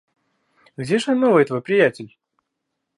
Где 0.77 0.97
же 0.97 1.13
новый 1.13 1.45
твой 1.45 1.61
приятель? 1.61 2.17